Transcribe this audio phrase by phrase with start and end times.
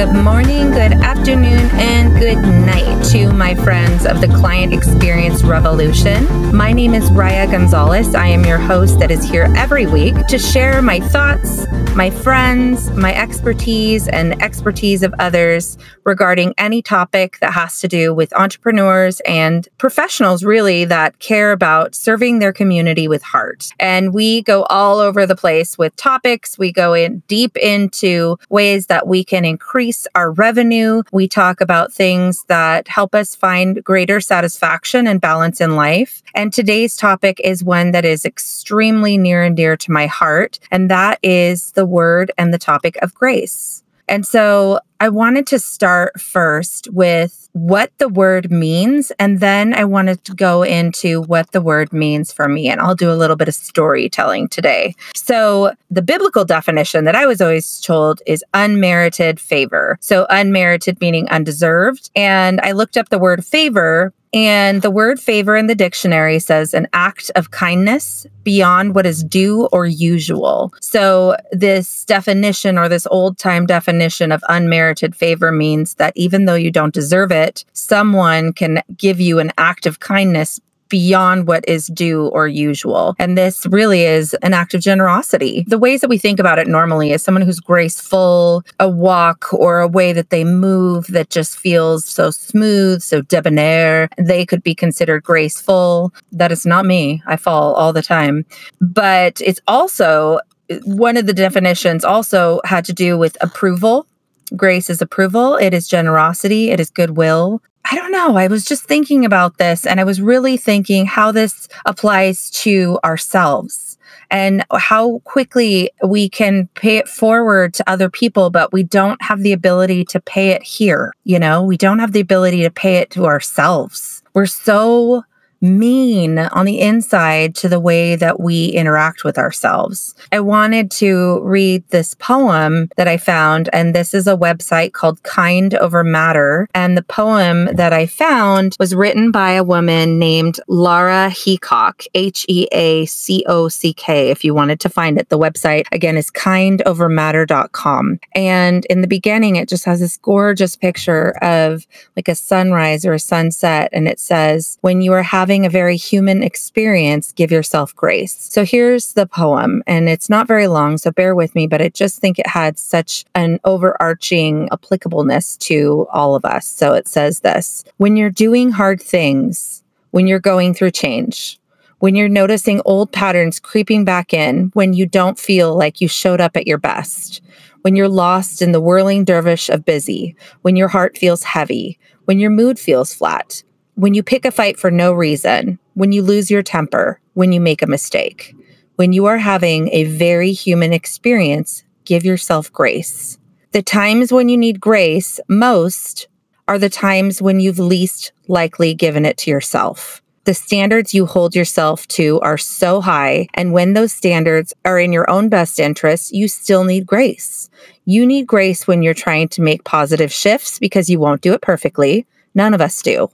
[0.00, 6.56] Good morning, good afternoon, and good night to my friends of the Client Experience Revolution.
[6.56, 8.14] My name is Raya Gonzalez.
[8.14, 11.66] I am your host that is here every week to share my thoughts,
[12.00, 15.76] my friends, my expertise, and expertise of others
[16.06, 21.94] regarding any topic that has to do with entrepreneurs and professionals, really, that care about
[21.94, 23.68] serving their community with heart.
[23.78, 26.58] And we go all over the place with topics.
[26.58, 31.02] We go in deep into ways that we can increase our revenue.
[31.12, 36.22] We talk about things that help us find greater satisfaction and balance in life.
[36.34, 40.90] And today's topic is one that is extremely near and dear to my heart, and
[40.90, 43.82] that is the word and the topic of grace.
[44.08, 49.84] And so I wanted to start first with what the word means, and then I
[49.84, 52.68] wanted to go into what the word means for me.
[52.68, 54.94] And I'll do a little bit of storytelling today.
[55.14, 59.96] So, the biblical definition that I was always told is unmerited favor.
[60.00, 62.10] So, unmerited meaning undeserved.
[62.14, 66.72] And I looked up the word favor and the word favor in the dictionary says
[66.72, 70.72] an act of kindness beyond what is due or usual.
[70.80, 76.54] So, this definition or this old time definition of unmerited favor means that even though
[76.54, 80.60] you don't deserve it, someone can give you an act of kindness
[80.90, 83.14] beyond what is due or usual.
[83.18, 85.64] And this really is an act of generosity.
[85.68, 89.80] The ways that we think about it normally is someone who's graceful, a walk or
[89.80, 94.10] a way that they move that just feels so smooth, so debonair.
[94.18, 96.12] They could be considered graceful.
[96.32, 97.22] That is not me.
[97.26, 98.44] I fall all the time.
[98.80, 100.40] But it's also
[100.84, 104.06] one of the definitions also had to do with approval.
[104.56, 108.36] Grace is approval, it is generosity, it is goodwill, I don't know.
[108.36, 112.98] I was just thinking about this and I was really thinking how this applies to
[113.02, 113.98] ourselves
[114.30, 119.42] and how quickly we can pay it forward to other people, but we don't have
[119.42, 121.12] the ability to pay it here.
[121.24, 124.22] You know, we don't have the ability to pay it to ourselves.
[124.34, 125.24] We're so
[125.60, 130.14] mean on the inside to the way that we interact with ourselves.
[130.32, 135.22] I wanted to read this poem that I found, and this is a website called
[135.22, 136.68] Kind Over Matter.
[136.74, 142.46] And the poem that I found was written by a woman named Laura Heacock, H
[142.48, 145.28] E A C O C K, if you wanted to find it.
[145.28, 148.20] The website, again, is kindovermatter.com.
[148.34, 153.12] And in the beginning, it just has this gorgeous picture of like a sunrise or
[153.12, 153.90] a sunset.
[153.92, 158.36] And it says, When you are having having a very human experience, give yourself grace.
[158.52, 161.88] So here's the poem, and it's not very long, so bear with me, but I
[161.88, 166.68] just think it had such an overarching applicableness to all of us.
[166.68, 169.82] So it says this When you're doing hard things,
[170.12, 171.58] when you're going through change,
[171.98, 176.40] when you're noticing old patterns creeping back in, when you don't feel like you showed
[176.40, 177.42] up at your best,
[177.82, 182.38] when you're lost in the whirling dervish of busy, when your heart feels heavy, when
[182.38, 183.64] your mood feels flat,
[184.00, 187.60] when you pick a fight for no reason, when you lose your temper, when you
[187.60, 188.56] make a mistake,
[188.96, 193.38] when you are having a very human experience, give yourself grace.
[193.72, 196.28] The times when you need grace most
[196.66, 200.22] are the times when you've least likely given it to yourself.
[200.44, 205.12] The standards you hold yourself to are so high, and when those standards are in
[205.12, 207.68] your own best interest, you still need grace.
[208.06, 211.60] You need grace when you're trying to make positive shifts because you won't do it
[211.60, 212.26] perfectly.
[212.54, 213.30] None of us do.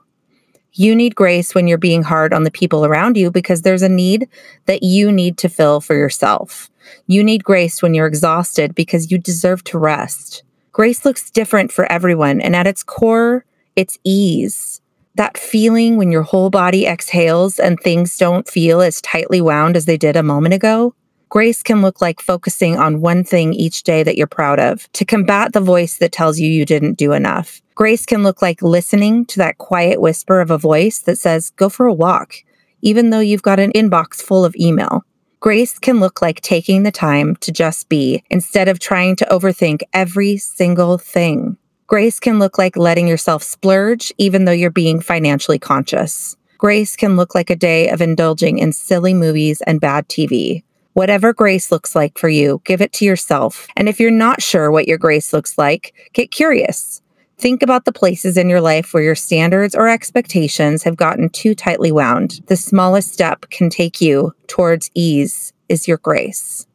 [0.78, 3.88] You need grace when you're being hard on the people around you because there's a
[3.88, 4.28] need
[4.66, 6.70] that you need to fill for yourself.
[7.06, 10.42] You need grace when you're exhausted because you deserve to rest.
[10.72, 14.82] Grace looks different for everyone, and at its core, it's ease.
[15.14, 19.86] That feeling when your whole body exhales and things don't feel as tightly wound as
[19.86, 20.94] they did a moment ago.
[21.28, 25.04] Grace can look like focusing on one thing each day that you're proud of to
[25.04, 27.60] combat the voice that tells you you didn't do enough.
[27.74, 31.68] Grace can look like listening to that quiet whisper of a voice that says, go
[31.68, 32.36] for a walk,
[32.80, 35.04] even though you've got an inbox full of email.
[35.40, 39.82] Grace can look like taking the time to just be instead of trying to overthink
[39.92, 41.56] every single thing.
[41.88, 46.36] Grace can look like letting yourself splurge even though you're being financially conscious.
[46.58, 50.62] Grace can look like a day of indulging in silly movies and bad TV.
[50.96, 53.66] Whatever grace looks like for you, give it to yourself.
[53.76, 57.02] And if you're not sure what your grace looks like, get curious.
[57.36, 61.54] Think about the places in your life where your standards or expectations have gotten too
[61.54, 62.40] tightly wound.
[62.46, 66.66] The smallest step can take you towards ease is your grace.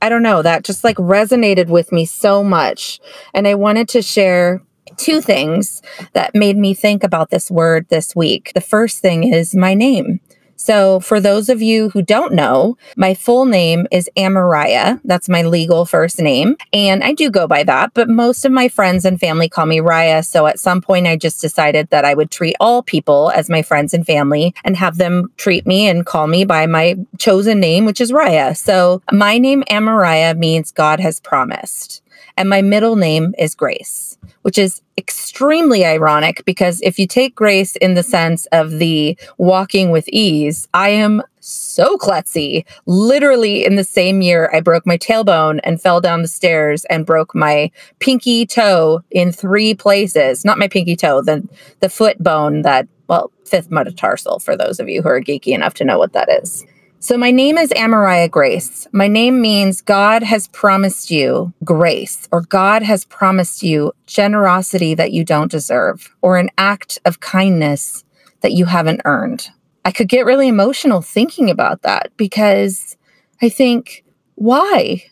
[0.00, 3.00] I don't know, that just like resonated with me so much.
[3.34, 4.62] And I wanted to share
[4.96, 5.82] two things
[6.12, 8.52] that made me think about this word this week.
[8.54, 10.20] The first thing is my name.
[10.64, 14.98] So, for those of you who don't know, my full name is Amariah.
[15.04, 16.56] That's my legal first name.
[16.72, 19.80] And I do go by that, but most of my friends and family call me
[19.80, 20.24] Raya.
[20.24, 23.60] So, at some point, I just decided that I would treat all people as my
[23.60, 27.84] friends and family and have them treat me and call me by my chosen name,
[27.84, 28.56] which is Raya.
[28.56, 32.03] So, my name, Amariah, means God has promised.
[32.36, 37.76] And my middle name is Grace, which is extremely ironic because if you take Grace
[37.76, 42.64] in the sense of the walking with ease, I am so klutzy.
[42.86, 47.06] Literally in the same year, I broke my tailbone and fell down the stairs and
[47.06, 47.70] broke my
[48.00, 50.44] pinky toe in three places.
[50.44, 51.46] Not my pinky toe, the,
[51.80, 55.74] the foot bone that, well, fifth metatarsal for those of you who are geeky enough
[55.74, 56.64] to know what that is.
[57.04, 58.86] So, my name is Amariah Grace.
[58.90, 65.12] My name means God has promised you grace, or God has promised you generosity that
[65.12, 68.04] you don't deserve, or an act of kindness
[68.40, 69.50] that you haven't earned.
[69.84, 72.96] I could get really emotional thinking about that because
[73.42, 74.02] I think,
[74.36, 75.04] why?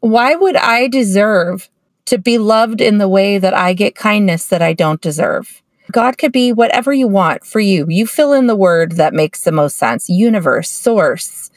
[0.00, 1.70] Why would I deserve
[2.04, 5.62] to be loved in the way that I get kindness that I don't deserve?
[5.92, 7.86] God could be whatever you want for you.
[7.88, 11.50] You fill in the word that makes the most sense universe, source,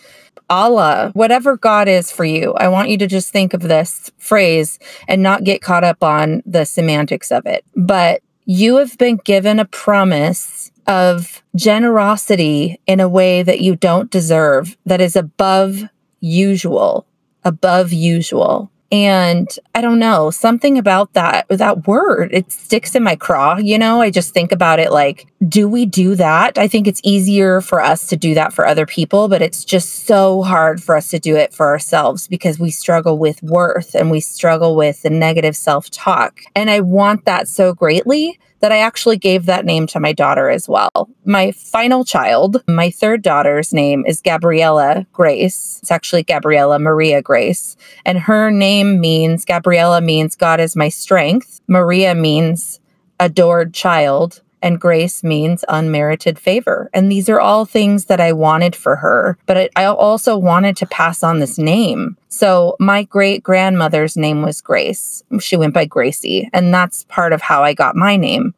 [0.50, 2.54] Allah, whatever God is for you.
[2.54, 6.44] I want you to just think of this phrase and not get caught up on
[6.46, 7.64] the semantics of it.
[7.76, 14.12] But you have been given a promise of generosity in a way that you don't
[14.12, 15.84] deserve, that is above
[16.20, 17.06] usual,
[17.46, 18.70] above usual.
[18.92, 23.58] And I don't know, something about that, that word, it sticks in my craw.
[23.58, 26.58] You know, I just think about it like, do we do that?
[26.58, 30.06] I think it's easier for us to do that for other people, but it's just
[30.06, 34.12] so hard for us to do it for ourselves because we struggle with worth and
[34.12, 36.42] we struggle with the negative self talk.
[36.54, 40.50] And I want that so greatly that I actually gave that name to my daughter
[40.50, 41.10] as well.
[41.26, 45.80] My final child, my third daughter's name is Gabriella Grace.
[45.82, 47.76] It's actually Gabriella Maria Grace.
[48.06, 51.60] And her name means Gabriella means God is my strength.
[51.68, 52.80] Maria means
[53.20, 56.90] adored child and grace means unmerited favor.
[56.94, 60.86] And these are all things that I wanted for her, but I also wanted to
[60.86, 62.18] pass on this name.
[62.30, 65.24] So my great grandmother's name was Grace.
[65.40, 68.54] She went by Gracie, and that's part of how I got my name.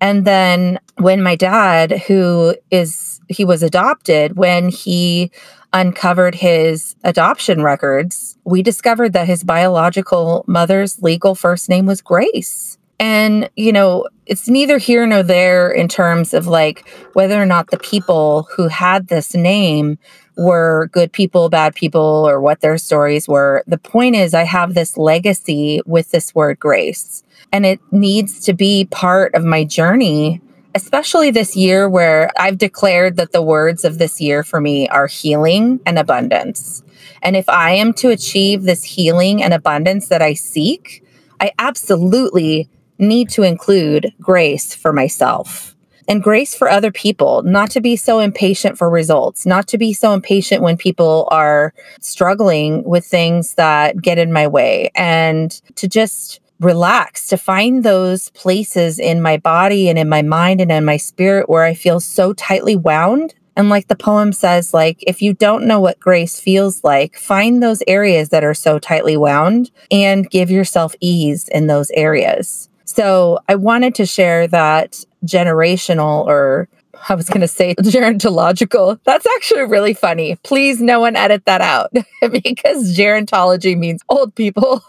[0.00, 5.30] And then when my dad, who is, he was adopted, when he
[5.72, 12.77] uncovered his adoption records, we discovered that his biological mother's legal first name was Grace.
[13.00, 17.70] And, you know, it's neither here nor there in terms of like whether or not
[17.70, 19.98] the people who had this name
[20.36, 23.62] were good people, bad people, or what their stories were.
[23.66, 28.52] The point is, I have this legacy with this word grace, and it needs to
[28.52, 30.40] be part of my journey,
[30.74, 35.08] especially this year where I've declared that the words of this year for me are
[35.08, 36.84] healing and abundance.
[37.22, 41.04] And if I am to achieve this healing and abundance that I seek,
[41.40, 42.68] I absolutely
[42.98, 45.74] need to include grace for myself
[46.08, 49.92] and grace for other people, not to be so impatient for results, not to be
[49.92, 55.86] so impatient when people are struggling with things that get in my way, and to
[55.86, 60.84] just relax, to find those places in my body and in my mind and in
[60.84, 63.34] my spirit where I feel so tightly wound.
[63.54, 67.62] And like the poem says, like, if you don't know what grace feels like, find
[67.62, 72.68] those areas that are so tightly wound and give yourself ease in those areas.
[72.88, 76.70] So I wanted to share that generational or
[77.10, 78.98] I was going to say gerontological.
[79.04, 80.36] That's actually really funny.
[80.42, 84.82] Please, no one edit that out because gerontology means old people.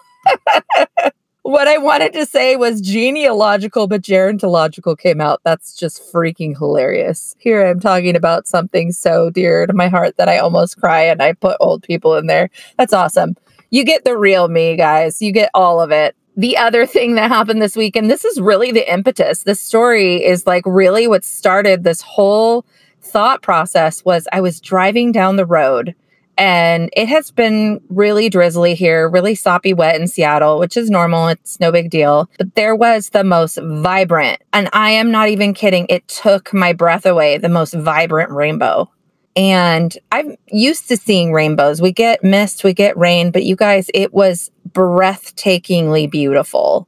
[1.41, 5.41] what I wanted to say was genealogical, but gerontological came out.
[5.44, 7.36] That's just freaking hilarious.
[7.38, 11.22] Here I'm talking about something so dear to my heart that I almost cry and
[11.22, 12.50] I put old people in there.
[12.77, 13.36] That's awesome.
[13.72, 15.22] You get the real me, guys.
[15.22, 18.39] You get all of it the other thing that happened this week, and this is
[18.39, 19.43] really the impetus.
[19.43, 22.65] This story is like really what started this whole
[23.01, 25.96] thought process was I was driving down the road
[26.38, 31.27] and it has been really drizzly here, really soppy wet in Seattle, which is normal.
[31.27, 32.29] It's no big deal.
[32.38, 36.72] But there was the most vibrant, and I am not even kidding, it took my
[36.72, 38.89] breath away, the most vibrant rainbow.
[39.36, 41.81] And I'm used to seeing rainbows.
[41.81, 46.88] We get mist, we get rain, but you guys, it was breathtakingly beautiful.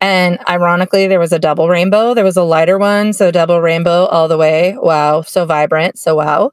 [0.00, 2.14] And ironically, there was a double rainbow.
[2.14, 3.12] There was a lighter one.
[3.12, 4.76] So double rainbow all the way.
[4.78, 5.22] Wow.
[5.22, 5.98] So vibrant.
[5.98, 6.50] So wow.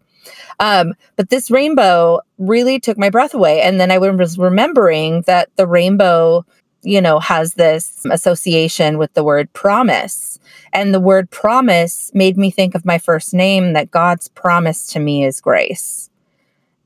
[0.59, 3.61] Um, but this rainbow really took my breath away.
[3.61, 6.45] And then I was remembering that the rainbow
[6.83, 10.39] you know, has this association with the word promise.
[10.73, 14.99] And the word promise made me think of my first name that God's promise to
[14.99, 16.09] me is grace.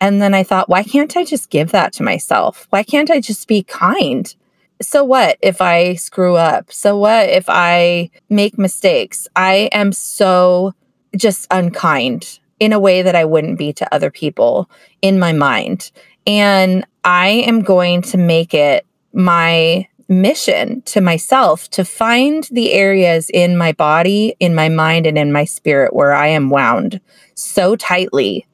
[0.02, 2.68] And then I thought, why can't I just give that to myself?
[2.70, 4.34] Why can't I just be kind?
[4.82, 6.72] So what if I screw up?
[6.72, 9.28] So what if I make mistakes?
[9.36, 10.74] I am so
[11.16, 14.70] just unkind in a way that I wouldn't be to other people
[15.02, 15.92] in my mind.
[16.28, 23.30] And I am going to make it my mission to myself to find the areas
[23.30, 27.00] in my body, in my mind, and in my spirit where I am wound
[27.34, 28.46] so tightly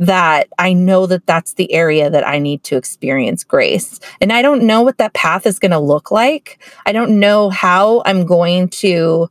[0.00, 4.00] that I know that that's the area that I need to experience grace.
[4.20, 6.58] And I don't know what that path is going to look like.
[6.86, 9.30] I don't know how I'm going to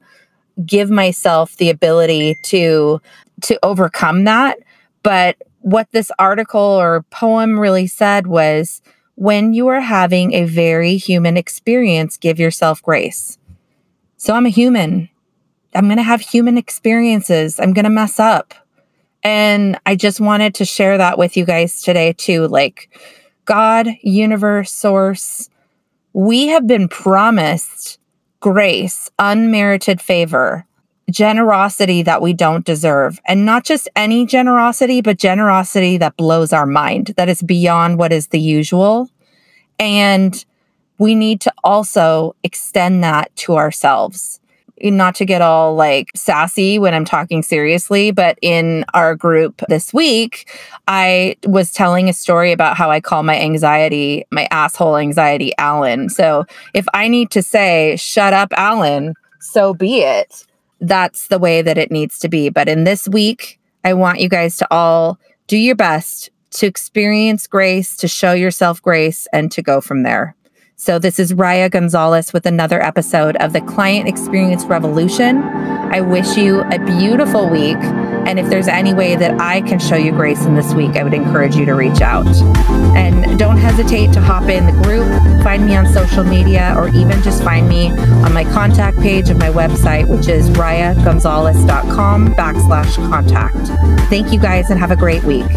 [0.64, 3.02] give myself the ability to
[3.42, 4.60] to overcome that,
[5.02, 8.82] but what this article or poem really said was
[9.16, 13.38] when you are having a very human experience, give yourself grace.
[14.18, 15.10] So I'm a human.
[15.74, 17.60] I'm going to have human experiences.
[17.60, 18.54] I'm going to mess up.
[19.24, 22.48] And I just wanted to share that with you guys today, too.
[22.48, 22.98] Like,
[23.46, 25.50] God, universe, source,
[26.14, 28.00] we have been promised
[28.40, 30.66] grace, unmerited favor,
[31.12, 33.20] generosity that we don't deserve.
[33.26, 38.14] And not just any generosity, but generosity that blows our mind, that is beyond what
[38.14, 39.10] is the usual.
[39.78, 40.44] And
[40.98, 44.40] we need to also extend that to ourselves
[44.81, 49.93] not to get all like sassy when I'm talking seriously, but in our group this
[49.93, 50.51] week,
[50.88, 56.09] I was telling a story about how I call my anxiety, my asshole anxiety, Alan.
[56.09, 60.45] So if I need to say, shut up, Alan, so be it.
[60.81, 62.50] That's the way that it needs to be.
[62.50, 67.48] But in this week, I want you guys to all do your best to experience
[67.48, 70.36] grace, to show yourself grace, and to go from there.
[70.81, 75.43] So, this is Raya Gonzalez with another episode of the Client Experience Revolution.
[75.43, 77.75] I wish you a beautiful week.
[77.75, 81.03] And if there's any way that I can show you grace in this week, I
[81.03, 82.25] would encourage you to reach out.
[82.95, 85.05] And don't hesitate to hop in the group,
[85.43, 89.38] find me on social media, or even just find me on my contact page of
[89.38, 93.67] my website, which is rayagonzalez.com backslash contact.
[94.09, 95.51] Thank you guys and have a great week.